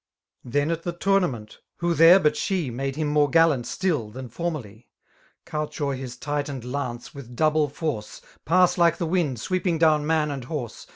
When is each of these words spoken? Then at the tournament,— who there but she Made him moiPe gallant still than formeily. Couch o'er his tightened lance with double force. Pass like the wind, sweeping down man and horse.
Then 0.43 0.71
at 0.71 0.81
the 0.81 0.93
tournament,— 0.93 1.59
who 1.77 1.93
there 1.93 2.19
but 2.19 2.35
she 2.35 2.71
Made 2.71 2.95
him 2.95 3.13
moiPe 3.13 3.33
gallant 3.33 3.67
still 3.67 4.09
than 4.09 4.29
formeily. 4.29 4.87
Couch 5.45 5.79
o'er 5.79 5.93
his 5.93 6.17
tightened 6.17 6.65
lance 6.65 7.13
with 7.13 7.35
double 7.35 7.69
force. 7.69 8.19
Pass 8.43 8.79
like 8.79 8.97
the 8.97 9.05
wind, 9.05 9.39
sweeping 9.39 9.77
down 9.77 10.07
man 10.07 10.31
and 10.31 10.45
horse. 10.45 10.87